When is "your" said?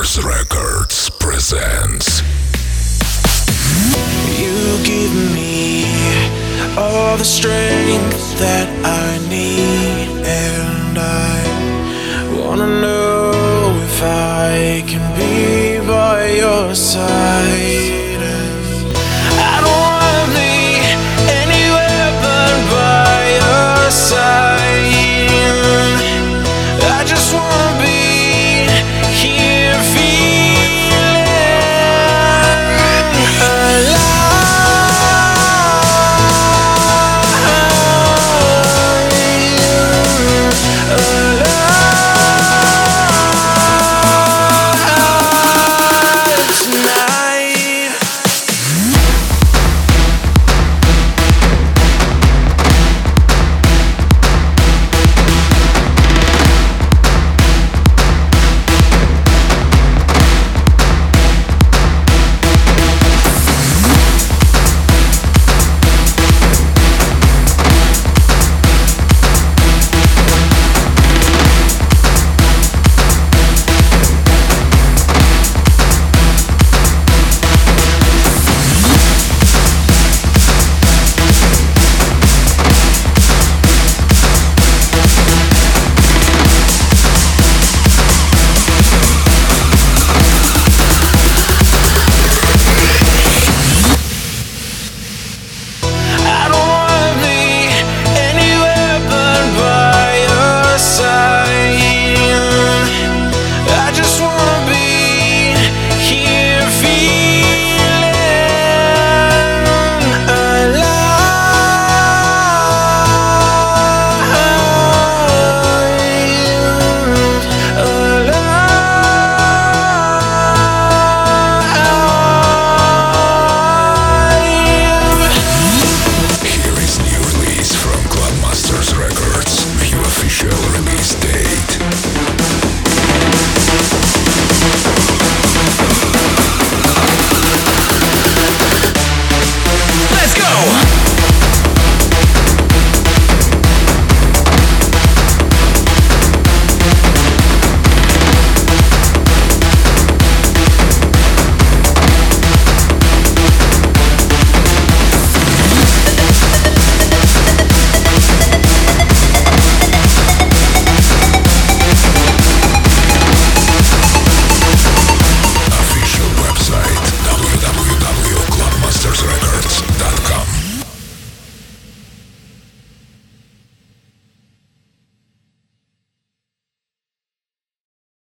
16.30-16.74